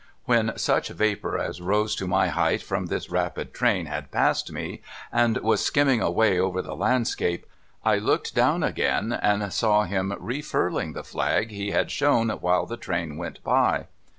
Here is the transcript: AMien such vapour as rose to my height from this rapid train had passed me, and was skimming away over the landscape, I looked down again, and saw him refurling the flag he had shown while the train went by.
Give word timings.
AMien 0.27 0.59
such 0.59 0.87
vapour 0.89 1.37
as 1.37 1.61
rose 1.61 1.95
to 1.97 2.07
my 2.07 2.29
height 2.29 2.63
from 2.63 2.87
this 2.87 3.11
rapid 3.11 3.53
train 3.53 3.85
had 3.85 4.09
passed 4.09 4.51
me, 4.51 4.81
and 5.11 5.37
was 5.41 5.63
skimming 5.63 6.01
away 6.01 6.39
over 6.39 6.63
the 6.63 6.75
landscape, 6.75 7.45
I 7.85 7.99
looked 7.99 8.33
down 8.33 8.63
again, 8.63 9.13
and 9.13 9.53
saw 9.53 9.83
him 9.83 10.11
refurling 10.19 10.93
the 10.93 11.03
flag 11.03 11.51
he 11.51 11.69
had 11.69 11.91
shown 11.91 12.29
while 12.31 12.65
the 12.65 12.77
train 12.77 13.15
went 13.17 13.43
by. 13.43 13.85